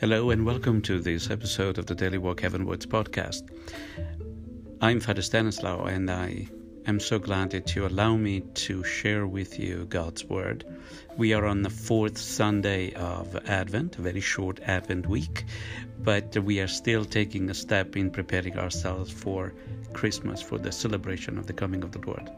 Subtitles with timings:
[0.00, 3.42] Hello and welcome to this episode of the Daily Walk Heavenwards podcast.
[4.80, 6.46] I'm Father Stanislaw and I
[6.86, 10.64] am so glad that you allow me to share with you God's Word.
[11.16, 15.44] We are on the fourth Sunday of Advent, a very short Advent week,
[15.98, 19.52] but we are still taking a step in preparing ourselves for
[19.94, 22.30] Christmas, for the celebration of the coming of the Lord.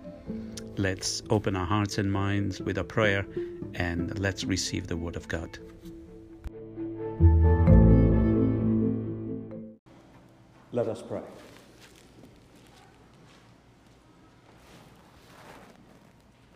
[0.79, 3.27] Let's open our hearts and minds with a prayer
[3.75, 5.59] and let's receive the Word of God.
[10.73, 11.23] Let us pray.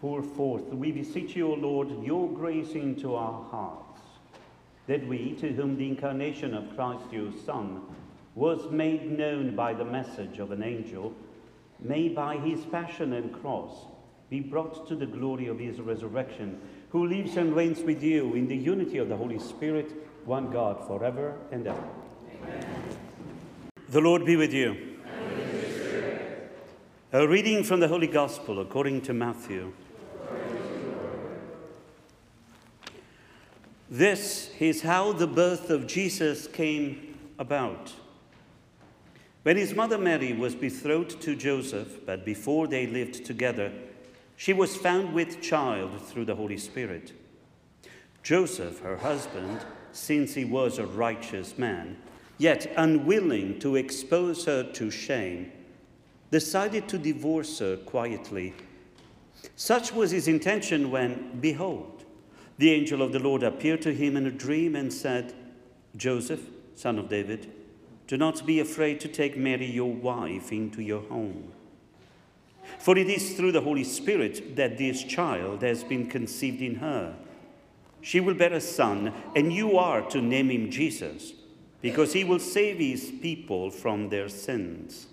[0.01, 4.03] Pour forth, we beseech you, O Lord, your grace into our hearts,
[4.87, 7.81] that we, to whom the incarnation of Christ your Son
[8.35, 11.15] was made known by the message of an angel,
[11.81, 13.73] may by his passion and cross
[14.31, 18.47] be brought to the glory of his resurrection, who lives and reigns with you in
[18.47, 19.93] the unity of the Holy Spirit,
[20.25, 21.89] one God, forever and ever.
[22.43, 22.84] Amen.
[23.95, 24.77] The Lord be with you.
[27.13, 29.73] A reading from the Holy Gospel according to Matthew.
[33.89, 37.93] This is how the birth of Jesus came about.
[39.45, 43.71] When his mother Mary was betrothed to Joseph, but before they lived together,
[44.37, 47.13] she was found with child through the Holy Spirit.
[48.25, 49.61] Joseph, her husband,
[49.93, 51.99] since he was a righteous man,
[52.39, 55.53] yet unwilling to expose her to shame,
[56.31, 58.55] decided to divorce her quietly.
[59.57, 62.05] Such was his intention when, behold,
[62.59, 65.33] the angel of the Lord appeared to him in a dream and said,
[65.97, 67.53] Joseph, son of David,
[68.07, 71.53] do not be afraid to take Mary, your wife, into your home.
[72.79, 77.15] For it is through the Holy Spirit that this child has been conceived in her.
[78.01, 81.33] She will bear a son, and you are to name him Jesus
[81.85, 85.07] because he will save his people from their sins.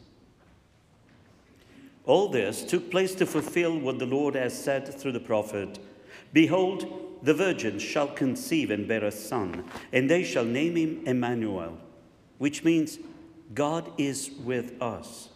[2.05, 5.79] All this took place to fulfill what the Lord has said through the prophet
[6.31, 11.77] Behold, the virgin shall conceive and bear a son, and they shall name him Emmanuel,
[12.37, 12.99] which means
[13.53, 15.27] God is with us.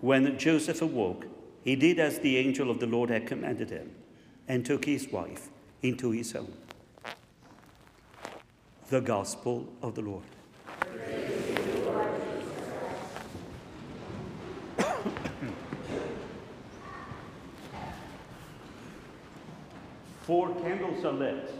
[0.00, 1.26] When Joseph awoke,
[1.64, 3.90] he did as the angel of the Lord had commanded him,
[4.46, 5.48] and took his wife
[5.82, 6.54] into his home
[8.90, 10.24] the gospel of the Lord.
[20.22, 21.54] Four candles are lit.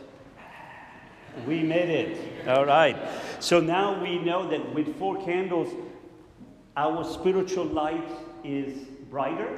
[1.47, 2.49] We made it.
[2.49, 2.97] All right.
[3.39, 5.73] So now we know that with four candles,
[6.77, 8.11] our spiritual light
[8.43, 8.77] is
[9.09, 9.57] brighter,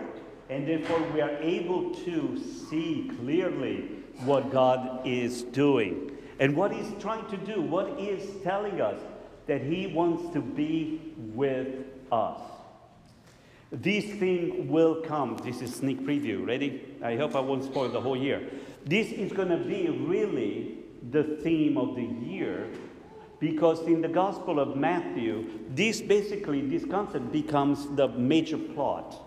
[0.50, 3.88] and therefore we are able to see clearly
[4.24, 6.10] what God is doing.
[6.38, 9.00] And what he's trying to do, what he is telling us,
[9.46, 12.40] that he wants to be with us.
[13.70, 15.38] This thing will come.
[15.38, 16.46] This is sneak preview.
[16.46, 16.96] Ready?
[17.02, 18.50] I hope I won't spoil the whole year.
[18.84, 20.78] This is going to be really
[21.10, 22.68] the theme of the year
[23.40, 29.20] because in the Gospel of Matthew, this basically, this concept becomes the major plot.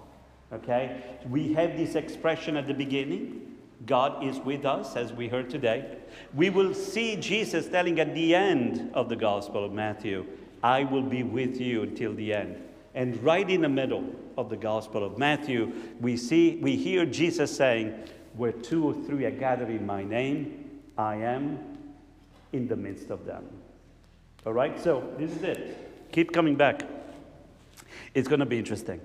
[0.54, 1.02] Okay?
[1.28, 3.45] We have this expression at the beginning
[3.86, 5.98] God is with us, as we heard today.
[6.34, 10.26] We will see Jesus telling at the end of the Gospel of Matthew,
[10.64, 12.62] I will be with you until the end.
[12.94, 17.56] And right in the middle of the Gospel of Matthew, we see, we hear Jesus
[17.56, 17.94] saying,
[18.36, 21.60] Where two or three are gathered in my name, I am
[22.54, 23.46] in the midst of them.
[24.46, 26.12] All right, so this is it.
[26.12, 26.84] Keep coming back.
[28.14, 29.02] It's going to be interesting.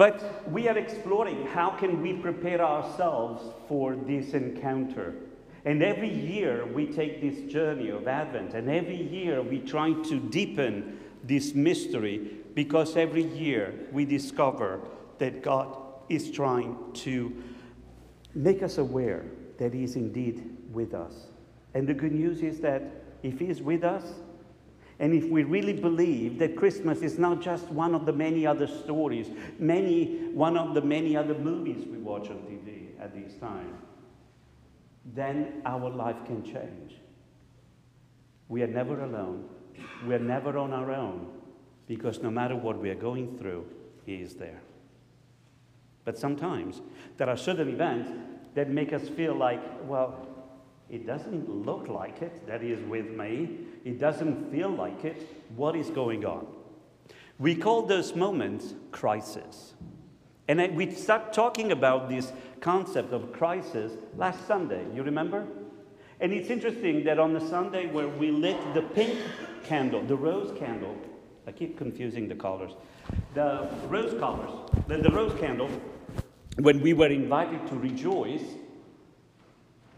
[0.00, 5.14] But we are exploring how can we prepare ourselves for this encounter.
[5.66, 10.18] And every year we take this journey of Advent, and every year we try to
[10.18, 14.80] deepen this mystery because every year we discover
[15.18, 15.76] that God
[16.08, 17.36] is trying to
[18.34, 19.26] make us aware
[19.58, 21.26] that He is indeed with us.
[21.74, 22.84] And the good news is that
[23.22, 24.14] if He is with us,
[25.00, 28.66] and if we really believe that Christmas is not just one of the many other
[28.66, 33.78] stories, many, one of the many other movies we watch on TV at this time,
[35.14, 36.96] then our life can change.
[38.48, 39.48] We are never alone.
[40.06, 41.28] We are never on our own
[41.88, 43.64] because no matter what we are going through,
[44.04, 44.60] He is there.
[46.04, 46.82] But sometimes
[47.16, 48.10] there are certain events
[48.54, 50.26] that make us feel like, well,
[50.90, 53.58] it doesn't look like it that is with me.
[53.84, 55.26] It doesn't feel like it.
[55.56, 56.46] What is going on?
[57.38, 59.74] We call those moments crisis.
[60.48, 64.84] And we start talking about this concept of crisis last Sunday.
[64.92, 65.46] You remember?
[66.18, 69.16] And it's interesting that on the Sunday where we lit the pink
[69.64, 70.96] candle, the rose candle,
[71.46, 72.72] I keep confusing the colors,
[73.34, 74.50] the rose colors,
[74.86, 75.70] the, the rose candle,
[76.60, 78.42] when we were invited to rejoice,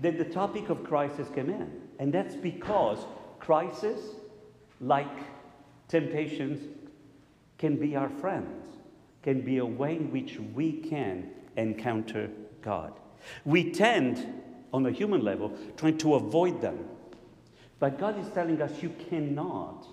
[0.03, 1.71] that the topic of crisis came in.
[1.99, 3.07] And that's because
[3.39, 4.01] crisis,
[4.81, 5.17] like
[5.89, 6.61] temptations,
[7.59, 8.77] can be our friends,
[9.23, 12.29] can be a way in which we can encounter
[12.61, 12.99] God.
[13.45, 14.27] We tend,
[14.73, 16.85] on a human level, trying to avoid them.
[17.79, 19.87] But God is telling us you cannot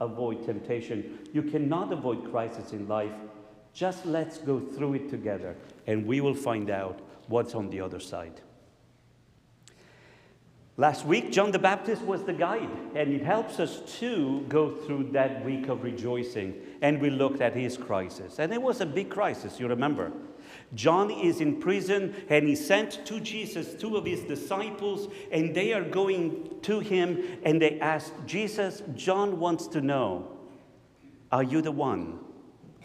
[0.00, 3.12] avoid temptation, you cannot avoid crisis in life.
[3.74, 5.56] Just let's go through it together,
[5.86, 8.40] and we will find out what's on the other side.
[10.80, 15.10] Last week, John the Baptist was the guide, and it helps us to go through
[15.12, 16.54] that week of rejoicing.
[16.80, 18.38] And we looked at his crisis.
[18.38, 20.10] And it was a big crisis, you remember.
[20.74, 25.74] John is in prison, and he sent to Jesus two of his disciples, and they
[25.74, 30.34] are going to him, and they ask, Jesus, John wants to know,
[31.30, 32.20] are you the one,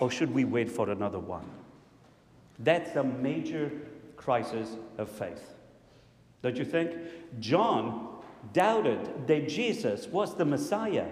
[0.01, 1.50] or should we wait for another one?
[2.59, 3.71] That's a major
[4.18, 5.55] crisis of faith.
[6.45, 6.92] Don't you think?
[7.39, 8.07] John
[8.53, 11.07] doubted that Jesus was the Messiah.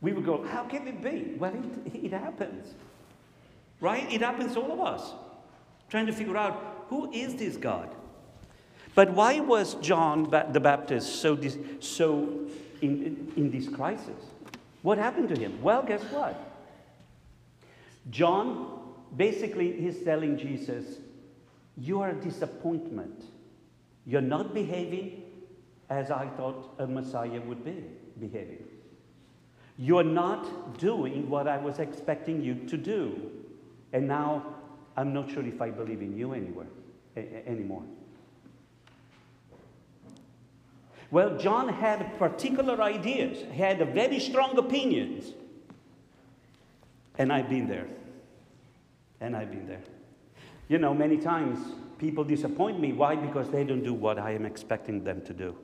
[0.00, 1.36] We would go, How can it be?
[1.38, 1.54] Well,
[1.84, 2.74] it, it happens.
[3.80, 4.12] Right?
[4.12, 5.12] It happens to all of us.
[5.88, 7.94] Trying to figure out who is this God?
[8.96, 11.38] But why was John the Baptist so,
[11.78, 12.48] so
[12.82, 14.24] in, in this crisis?
[14.82, 15.62] What happened to him?
[15.62, 16.36] Well, guess what?
[18.10, 18.80] John
[19.16, 20.96] basically is telling Jesus,
[21.76, 23.35] You are a disappointment.
[24.06, 25.22] You're not behaving
[25.90, 27.84] as I thought a Messiah would be
[28.20, 28.64] behaving.
[29.78, 33.30] You're not doing what I was expecting you to do.
[33.92, 34.54] And now
[34.96, 36.66] I'm not sure if I believe in you anywhere,
[37.16, 37.82] anymore.
[41.10, 45.32] Well, John had particular ideas, he had very strong opinions.
[47.18, 47.86] And I've been there.
[49.20, 49.82] And I've been there.
[50.68, 51.58] You know, many times
[51.98, 52.92] people disappoint me.
[52.92, 53.16] Why?
[53.16, 55.56] Because they don't do what I am expecting them to do.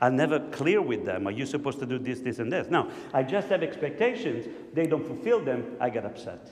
[0.00, 1.26] I'm never clear with them.
[1.26, 2.68] Are you supposed to do this, this, and this?
[2.70, 4.46] No, I just have expectations.
[4.72, 5.76] They don't fulfill them.
[5.80, 6.50] I get upset.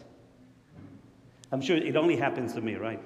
[1.53, 3.01] I'm sure it only happens to me, right?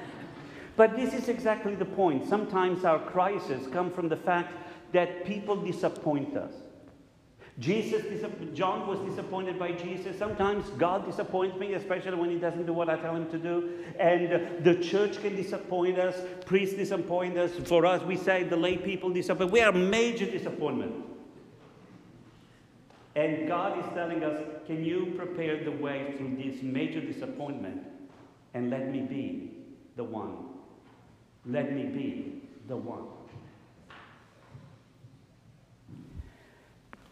[0.76, 2.28] but this is exactly the point.
[2.28, 4.52] Sometimes our crises come from the fact
[4.92, 6.52] that people disappoint us.
[7.60, 8.02] Jesus,
[8.52, 10.18] John was disappointed by Jesus.
[10.18, 13.84] Sometimes God disappoints me, especially when he doesn't do what I tell him to do.
[13.98, 16.16] And the church can disappoint us,
[16.46, 17.52] priests disappoint us.
[17.68, 19.52] For us, we say the lay people disappoint.
[19.52, 20.94] We are major disappointment.
[23.14, 27.84] And God is telling us, can you prepare the way through this major disappointment
[28.54, 29.52] and let me be
[29.94, 30.46] the one?
[31.46, 33.13] Let me be the one.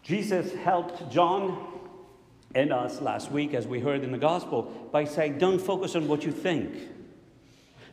[0.03, 1.69] Jesus helped John
[2.53, 6.07] and us last week, as we heard in the gospel, by saying, Don't focus on
[6.07, 6.75] what you think.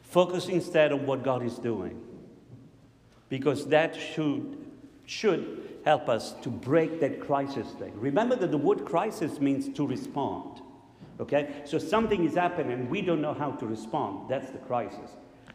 [0.03, 2.03] Focus instead on what God is doing.
[3.29, 4.59] Because that should,
[5.07, 7.93] should help us to break that crisis thing.
[7.95, 10.61] Remember that the word crisis means to respond.
[11.21, 11.63] Okay?
[11.65, 14.29] So something is happening and we don't know how to respond.
[14.29, 15.13] That's the crisis.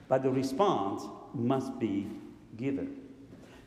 [0.08, 2.08] But the response must be
[2.56, 3.05] given.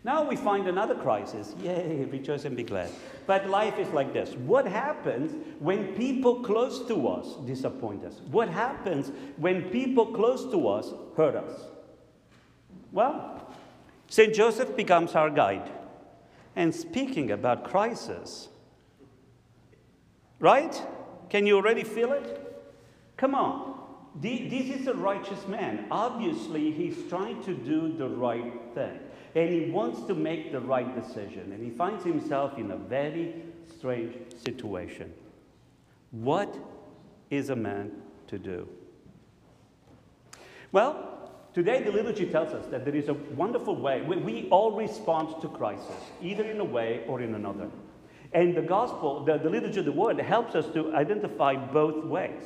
[0.05, 1.55] Now we find another crisis.
[1.61, 2.90] Yay, rejoice and be glad.
[3.26, 4.35] But life is like this.
[4.35, 8.21] What happens when people close to us disappoint us?
[8.31, 11.62] What happens when people close to us hurt us?
[12.93, 13.52] Well,
[14.09, 14.33] St.
[14.35, 15.71] Joseph becomes our guide.
[16.55, 18.49] And speaking about crisis,
[20.38, 20.81] right?
[21.28, 22.45] Can you already feel it?
[23.17, 23.78] Come on.
[24.21, 25.87] This is a righteous man.
[25.90, 28.99] Obviously, he's trying to do the right thing
[29.38, 33.37] and he wants to make the right decision, and he finds himself in a very
[33.78, 35.12] strange situation.
[36.11, 36.52] What
[37.30, 37.92] is a man
[38.26, 38.68] to do?
[40.73, 44.02] Well, today the liturgy tells us that there is a wonderful way.
[44.02, 47.71] We, all respond to crisis, either in a way or in another.
[48.33, 52.42] And the gospel, the, the liturgy of the word, helps us to identify both ways.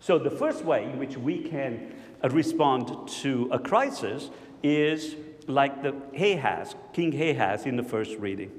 [0.00, 1.94] So, the first way in which we can
[2.30, 4.30] respond to a crisis
[4.62, 5.14] is
[5.46, 8.50] like the Ahaz, King Ahaz in the first reading.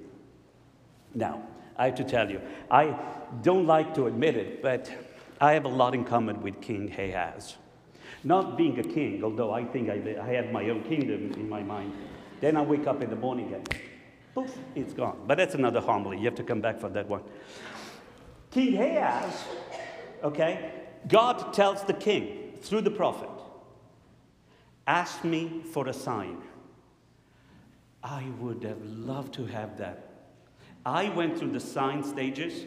[1.13, 1.43] Now,
[1.77, 2.41] I have to tell you,
[2.71, 2.97] I
[3.41, 4.91] don't like to admit it, but
[5.39, 7.57] I have a lot in common with King Ahaz.
[8.23, 11.61] Not being a king, although I think I, I have my own kingdom in my
[11.61, 11.93] mind.
[12.39, 13.79] Then I wake up in the morning and
[14.33, 15.19] poof, it's gone.
[15.27, 16.17] But that's another homily.
[16.17, 17.21] You have to come back for that one.
[18.51, 19.43] King Ahaz,
[20.23, 20.71] okay,
[21.07, 23.29] God tells the king through the prophet,
[24.87, 26.37] ask me for a sign.
[28.03, 30.09] I would have loved to have that.
[30.85, 32.65] I went through the sign stages.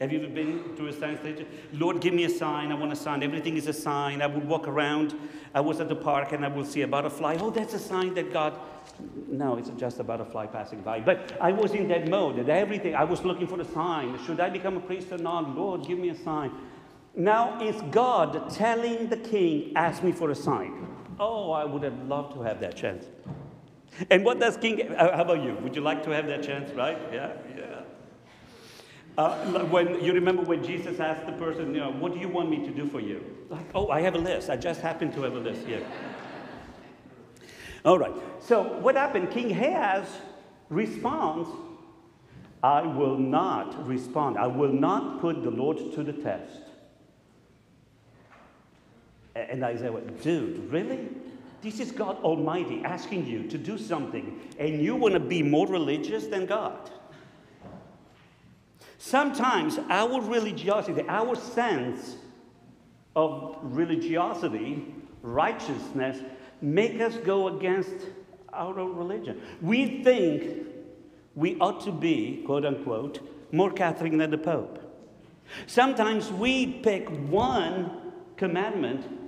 [0.00, 1.46] Have you ever been through a sign stage?
[1.72, 2.72] Lord, give me a sign.
[2.72, 3.22] I want a sign.
[3.22, 4.22] Everything is a sign.
[4.22, 5.14] I would walk around.
[5.54, 7.36] I was at the park and I would see a butterfly.
[7.38, 8.58] Oh, that's a sign that God.
[9.28, 11.00] No, it's just a butterfly passing by.
[11.00, 12.36] But I was in that mode.
[12.36, 12.94] That everything.
[12.94, 14.18] I was looking for a sign.
[14.24, 15.54] Should I become a priest or not?
[15.54, 16.50] Lord, give me a sign.
[17.14, 20.86] Now it's God telling the king, ask me for a sign.
[21.18, 23.04] Oh, I would have loved to have that chance.
[24.10, 25.54] And what does King, how about you?
[25.62, 26.98] Would you like to have that chance, right?
[27.12, 27.80] Yeah, yeah.
[29.18, 32.48] Uh, when you remember when Jesus asked the person, you know, what do you want
[32.48, 33.22] me to do for you?
[33.50, 34.48] Like, oh, I have a list.
[34.48, 35.84] I just happen to have a list here.
[37.84, 38.14] All right.
[38.40, 39.30] So what happened?
[39.30, 40.06] King Ahaz
[40.68, 41.50] responds,
[42.62, 44.38] I will not respond.
[44.38, 46.60] I will not put the Lord to the test.
[49.34, 51.08] And Isaiah went, dude, really?
[51.62, 55.66] This is God Almighty asking you to do something, and you want to be more
[55.66, 56.90] religious than God.
[58.98, 62.16] Sometimes our religiosity, our sense
[63.14, 66.18] of religiosity, righteousness,
[66.62, 67.94] make us go against
[68.52, 69.40] our own religion.
[69.60, 70.66] We think
[71.34, 73.20] we ought to be, quote unquote,
[73.52, 74.78] more Catholic than the Pope.
[75.66, 79.19] Sometimes we pick one commandment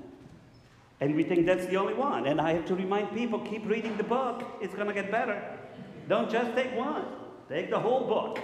[1.03, 2.29] and we think that's the only one.
[2.29, 5.43] And I have to remind people keep reading the book, it's going to get better.
[6.09, 7.05] Don't just take one,
[7.49, 8.39] take the whole book.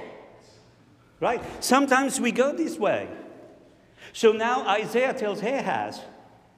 [1.20, 1.40] Right?
[1.62, 3.06] Sometimes we go this way.
[4.12, 6.00] So now Isaiah tells Ahaz,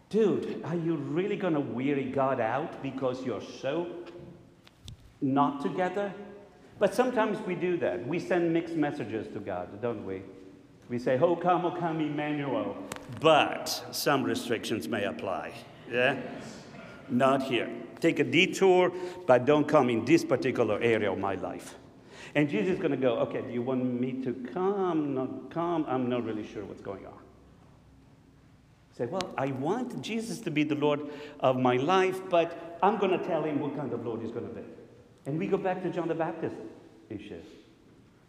[0.08, 3.86] dude, are you really going to weary God out because you're so
[5.20, 6.14] not together?
[6.78, 8.08] But sometimes we do that.
[8.08, 10.22] We send mixed messages to God, don't we?
[10.88, 12.74] We say, Oh, come, oh, come, Emmanuel.
[13.20, 15.52] But some restrictions may apply.
[15.90, 16.16] Yeah?
[17.08, 17.68] Not here.
[18.00, 18.92] Take a detour,
[19.26, 21.74] but don't come in this particular area of my life.
[22.34, 25.14] And Jesus is going to go, okay, do you want me to come?
[25.14, 25.84] Not come?
[25.88, 27.18] I'm not really sure what's going on.
[28.96, 31.00] Say, well, I want Jesus to be the Lord
[31.40, 34.46] of my life, but I'm going to tell him what kind of Lord he's going
[34.46, 34.62] to be.
[35.26, 36.56] And we go back to John the Baptist
[37.08, 37.40] issue.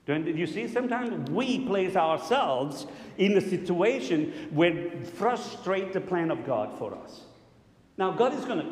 [0.05, 0.67] Don't you see?
[0.67, 2.87] Sometimes we place ourselves
[3.17, 7.21] in a situation where frustrate the plan of God for us.
[8.01, 8.71] Now, God is going to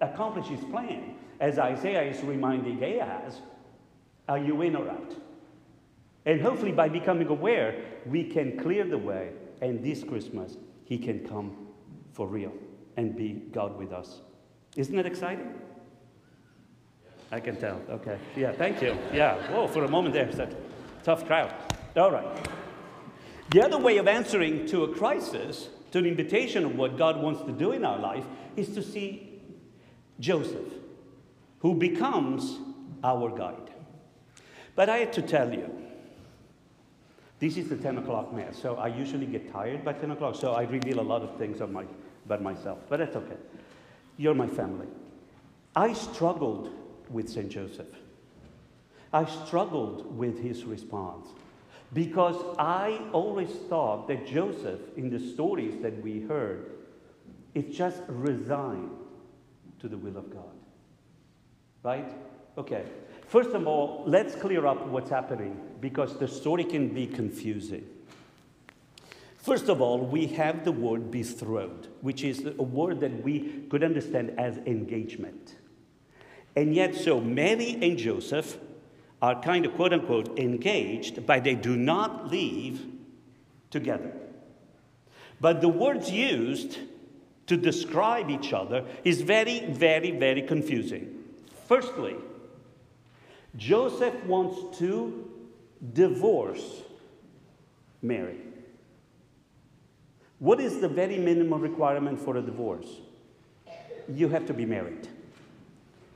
[0.00, 3.42] accomplish his plan, as Isaiah is reminding Ahaz.
[4.26, 5.14] Are you in or out?
[6.24, 7.74] And hopefully, by becoming aware,
[8.06, 10.56] we can clear the way, and this Christmas,
[10.86, 11.68] he can come
[12.14, 12.54] for real
[12.96, 14.22] and be God with us.
[14.78, 15.52] Isn't that exciting?
[17.30, 17.82] I can tell.
[17.90, 18.18] Okay.
[18.34, 18.96] Yeah, thank you.
[19.12, 19.36] Yeah.
[19.52, 20.48] Whoa, for a moment there, it's a
[21.02, 21.52] tough crowd.
[21.96, 22.48] All right.
[23.50, 27.42] The other way of answering to a crisis to an invitation of what God wants
[27.42, 28.24] to do in our life
[28.56, 29.40] is to see
[30.20, 30.72] Joseph,
[31.58, 32.58] who becomes
[33.02, 33.70] our guide.
[34.76, 35.68] But I had to tell you,
[37.40, 40.52] this is the 10 o'clock mass, so I usually get tired by 10 o'clock, so
[40.52, 41.86] I reveal a lot of things my,
[42.26, 43.36] about myself, but that's okay.
[44.16, 44.86] You're my family.
[45.74, 46.70] I struggled
[47.08, 47.48] with St.
[47.48, 47.88] Joseph.
[49.12, 51.28] I struggled with his response.
[51.92, 56.70] Because I always thought that Joseph, in the stories that we heard,
[57.54, 58.90] is just resigned
[59.80, 60.54] to the will of God.
[61.82, 62.12] Right?
[62.56, 62.84] Okay.
[63.26, 67.86] First of all, let's clear up what's happening because the story can be confusing.
[69.38, 73.82] First of all, we have the word betrothed, which is a word that we could
[73.82, 75.56] understand as engagement.
[76.54, 78.58] And yet, so Mary and Joseph
[79.22, 82.80] are kind of quote unquote engaged, but they do not live
[83.70, 84.12] together.
[85.40, 86.78] But the words used
[87.46, 91.24] to describe each other is very, very, very confusing.
[91.66, 92.16] Firstly,
[93.56, 95.28] Joseph wants to
[95.92, 96.82] divorce
[98.02, 98.36] Mary.
[100.38, 102.88] What is the very minimum requirement for a divorce?
[104.08, 105.08] You have to be married.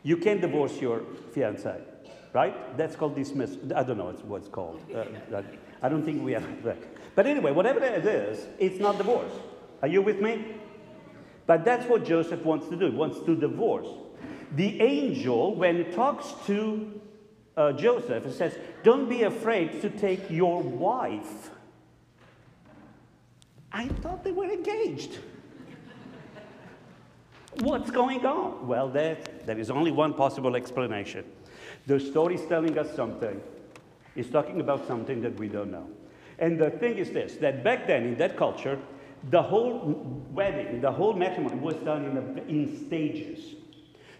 [0.03, 1.01] You can't divorce your
[1.35, 1.94] fiancé
[2.35, 2.77] right?
[2.77, 3.57] That's called dismiss.
[3.75, 4.83] I don't know what it's called.
[4.95, 5.43] Uh,
[5.81, 6.77] I don't think we have that.
[7.15, 9.33] But anyway, whatever it is, it's not divorce.
[9.81, 10.57] Are you with me?
[11.47, 12.91] But that's what Joseph wants to do.
[12.91, 13.87] He wants to divorce.
[14.57, 17.01] The angel, when he talks to
[17.57, 21.51] uh, Joseph, says, Don't be afraid to take your wife.
[23.73, 25.19] I thought they were engaged.
[27.61, 28.67] What's going on?
[28.67, 31.25] Well, there, there is only one possible explanation.
[31.87, 33.41] The story is telling us something.
[34.17, 35.87] It's talking about something that we don't know.
[36.39, 38.79] And the thing is this that back then, in that culture,
[39.31, 43.55] the whole wedding, the whole matrimony was done in, a, in stages.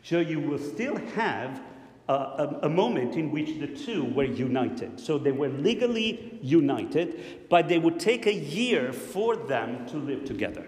[0.03, 1.61] So you will still have
[2.09, 5.01] a, a, moment in which the two were united.
[5.01, 10.25] So they were legally united, but they would take a year for them to live
[10.27, 10.67] together.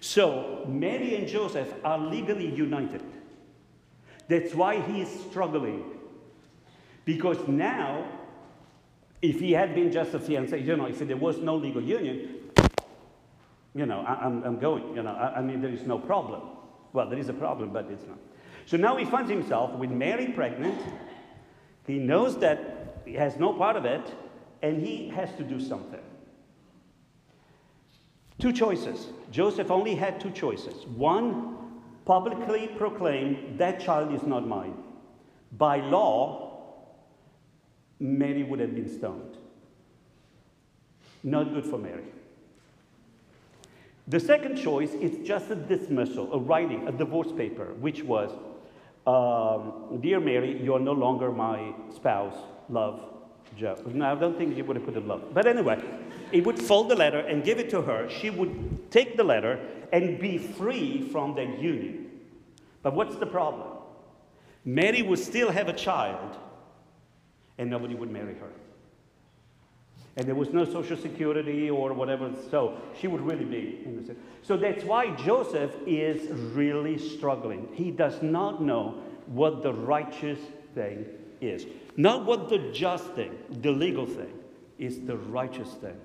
[0.00, 3.02] So Mary and Joseph are legally united.
[4.28, 5.84] That's why he is struggling.
[7.04, 8.06] Because now,
[9.22, 12.34] if he had been just a fiancé, you know, if there was no legal union,
[13.74, 16.42] you know, I, am going, you know, I, I mean, there is no problem.
[16.92, 18.18] Well, there is a problem, but it's not.
[18.64, 20.80] So now he finds himself with Mary pregnant.
[21.86, 24.12] He knows that he has no part of it,
[24.62, 26.00] and he has to do something.
[28.38, 29.08] Two choices.
[29.30, 30.86] Joseph only had two choices.
[30.86, 31.65] One,
[32.06, 34.74] publicly proclaim, That child is not mine.
[35.52, 36.46] By law,
[38.00, 39.36] Mary would have been stoned.
[41.22, 42.04] Not good for Mary.
[44.08, 48.30] The second choice is just a dismissal, a writing, a divorce paper, which was
[49.06, 52.36] um, Dear Mary, you're no longer my spouse,
[52.68, 53.00] love,
[53.56, 53.76] Joe.
[53.86, 55.32] No, I don't think you would have put a love.
[55.32, 55.82] But anyway,
[56.30, 58.08] he would fold the letter and give it to her.
[58.08, 59.60] She would take the letter
[59.92, 62.10] and be free from that union.
[62.82, 63.68] But what's the problem?
[64.64, 66.36] Mary would still have a child,
[67.58, 68.50] and nobody would marry her.
[70.16, 74.16] And there was no social security or whatever, so she would really be in the
[74.42, 77.68] So that's why Joseph is really struggling.
[77.74, 80.38] He does not know what the righteous
[80.74, 81.04] thing
[81.40, 81.66] is.
[81.96, 84.32] Not what the just thing, the legal thing,
[84.78, 85.96] is the righteous thing.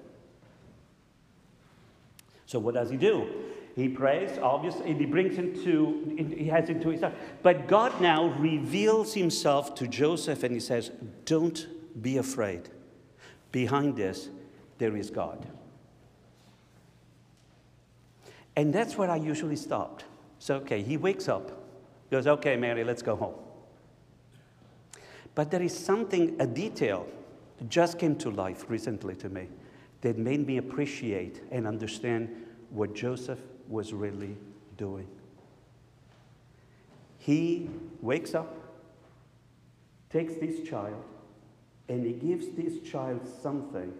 [2.51, 3.29] So what does he do?
[3.77, 7.13] He prays, obviously, and he brings into, to, he has him to his heart.
[7.41, 10.91] But God now reveals himself to Joseph and he says,
[11.23, 11.65] Don't
[12.01, 12.67] be afraid.
[13.53, 14.27] Behind this,
[14.79, 15.47] there is God.
[18.57, 20.03] And that's where I usually stopped.
[20.37, 21.53] So, okay, he wakes up,
[22.11, 23.35] goes, Okay, Mary, let's go home.
[25.35, 27.07] But there is something, a detail,
[27.69, 29.47] just came to life recently to me
[30.01, 32.29] that made me appreciate and understand
[32.69, 34.35] what Joseph was really
[34.77, 35.07] doing.
[37.17, 37.69] He
[38.01, 38.57] wakes up,
[40.09, 41.03] takes this child,
[41.87, 43.93] and he gives this child something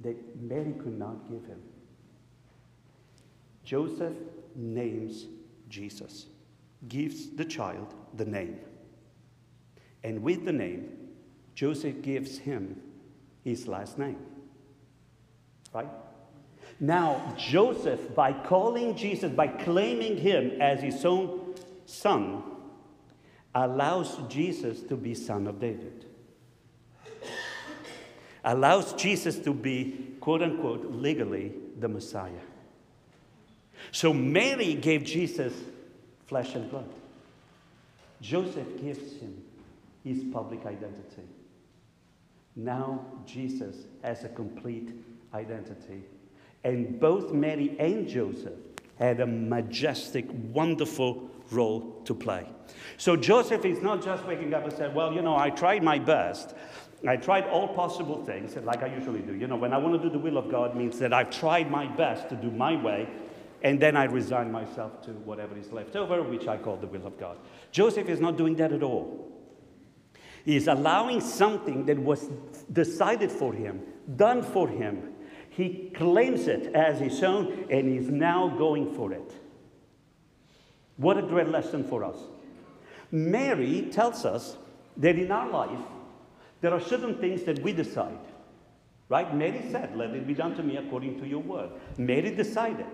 [0.00, 1.62] that Mary could not give him.
[3.64, 4.14] Joseph
[4.54, 5.26] names
[5.68, 6.26] Jesus,
[6.88, 8.58] gives the child the name.
[10.02, 10.90] And with the name,
[11.54, 12.80] Joseph gives him
[13.42, 14.18] his last name.
[15.74, 15.88] Right?
[16.80, 22.42] Now, Joseph, by calling Jesus, by claiming him as his own son,
[23.54, 26.06] allows Jesus to be son of David.
[28.44, 32.32] Allows Jesus to be, quote unquote, legally the Messiah.
[33.90, 35.52] So Mary gave Jesus
[36.26, 36.88] flesh and blood.
[38.20, 39.42] Joseph gives him
[40.02, 41.28] his public identity.
[42.56, 44.90] Now Jesus has a complete
[45.34, 46.04] identity
[46.64, 48.54] and both Mary and Joseph
[48.98, 52.48] had a majestic, wonderful role to play.
[52.96, 55.98] So Joseph is not just waking up and saying, Well, you know, I tried my
[55.98, 56.54] best.
[57.06, 59.34] I tried all possible things, like I usually do.
[59.34, 61.70] You know, when I want to do the will of God means that I've tried
[61.70, 63.06] my best to do my way,
[63.62, 67.06] and then I resign myself to whatever is left over, which I call the will
[67.06, 67.36] of God.
[67.72, 69.30] Joseph is not doing that at all.
[70.46, 72.30] He is allowing something that was
[72.72, 73.82] decided for him,
[74.16, 75.13] done for him,
[75.56, 79.32] he claims it as his own and he's now going for it.
[80.96, 82.16] What a great lesson for us.
[83.12, 84.56] Mary tells us
[84.96, 85.78] that in our life,
[86.60, 88.18] there are certain things that we decide.
[89.08, 89.32] Right?
[89.34, 91.70] Mary said, Let it be done to me according to your word.
[91.98, 92.86] Mary decided.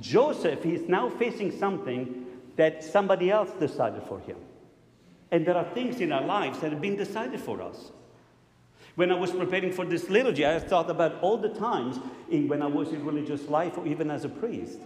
[0.00, 4.36] Joseph is now facing something that somebody else decided for him.
[5.30, 7.92] And there are things in our lives that have been decided for us.
[8.94, 11.98] When I was preparing for this liturgy, I thought about all the times
[12.30, 14.78] in, when I was in religious life or even as a priest.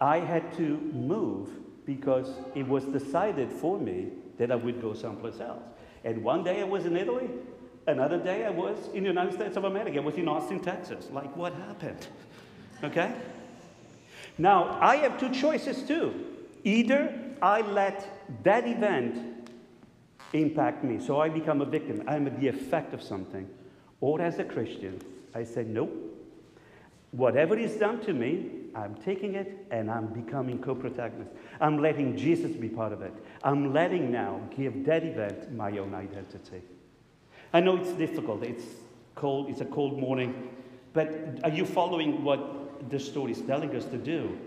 [0.00, 1.50] I had to move
[1.84, 5.62] because it was decided for me that I would go someplace else.
[6.04, 7.28] And one day I was in Italy,
[7.86, 9.98] another day I was in the United States of America.
[9.98, 11.08] I was in Austin, Texas.
[11.10, 12.06] Like, what happened?
[12.84, 13.12] Okay?
[14.38, 16.24] Now, I have two choices too.
[16.64, 19.31] Either I let that event
[20.32, 20.98] impact me.
[20.98, 22.02] So I become a victim.
[22.06, 23.48] I'm the effect of something.
[24.00, 25.00] Or as a Christian,
[25.34, 25.92] I say, nope.
[27.12, 31.30] Whatever is done to me, I'm taking it and I'm becoming co protagonist.
[31.60, 33.12] I'm letting Jesus be part of it.
[33.44, 36.62] I'm letting now give that event my own identity.
[37.52, 38.42] I know it's difficult.
[38.42, 38.64] It's
[39.14, 39.50] cold.
[39.50, 40.48] It's a cold morning.
[40.94, 44.38] But are you following what the story is telling us to do?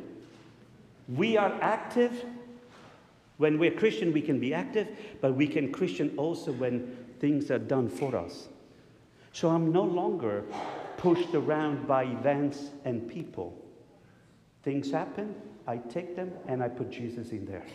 [1.07, 2.25] We are active
[3.37, 4.87] When we're Christian, we can be active,
[5.21, 8.47] but we can Christian also when things are done for us.
[9.33, 10.43] So I'm no longer
[10.97, 13.61] pushed around by events and people.
[14.63, 15.35] Things happen,
[15.67, 17.65] I take them and I put Jesus in there.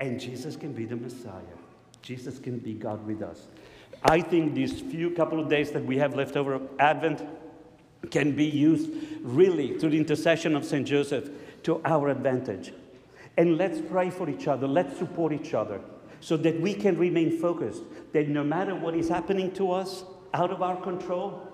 [0.00, 1.40] And Jesus can be the Messiah.
[2.02, 3.46] Jesus can be God with us.
[4.04, 7.22] I think these few couple of days that we have left over Advent
[8.10, 8.90] can be used
[9.22, 10.86] really through the intercession of St.
[10.86, 11.30] Joseph
[11.64, 12.72] to our advantage.
[13.36, 15.80] And let's pray for each other, let's support each other
[16.20, 17.82] so that we can remain focused,
[18.12, 20.04] that no matter what is happening to us
[20.34, 21.48] out of our control,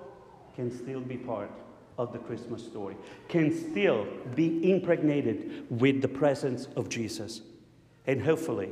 [0.55, 1.51] can still be part
[1.99, 2.97] of the Christmas story,
[3.29, 7.43] can still be impregnated with the presence of Jesus.
[8.07, 8.71] And hopefully,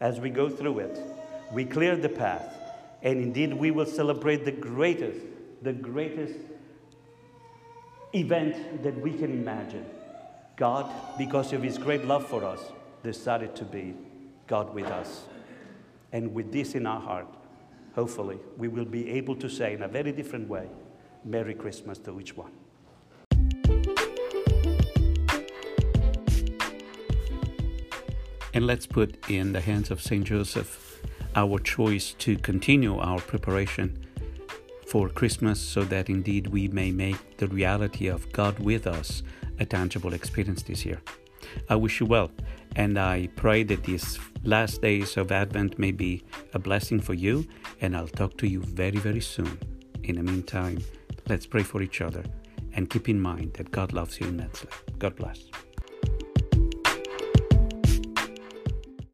[0.00, 0.98] as we go through it,
[1.52, 2.54] we clear the path,
[3.02, 5.20] and indeed we will celebrate the greatest,
[5.62, 6.38] the greatest
[8.14, 9.84] event that we can imagine.
[10.56, 12.60] God, because of his great love for us,
[13.02, 13.94] decided to be
[14.46, 15.24] God with us.
[16.12, 17.28] And with this in our heart,
[17.94, 20.68] hopefully, we will be able to say in a very different way,
[21.24, 22.52] Merry Christmas to each one.
[28.54, 30.24] And let's put in the hands of St.
[30.24, 31.02] Joseph
[31.36, 34.07] our choice to continue our preparation
[34.88, 39.22] for Christmas so that indeed we may make the reality of God with us
[39.58, 41.00] a tangible experience this year.
[41.68, 42.30] I wish you well,
[42.76, 46.24] and I pray that these last days of Advent may be
[46.54, 47.46] a blessing for you,
[47.80, 49.58] and I'll talk to you very, very soon.
[50.04, 50.78] In the meantime,
[51.28, 52.24] let's pray for each other
[52.72, 54.70] and keep in mind that God loves you immensely.
[54.98, 55.44] God bless.